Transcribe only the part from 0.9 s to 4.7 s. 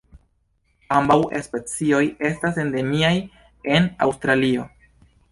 Ambaŭ specioj estas endemiaj en Aŭstralio.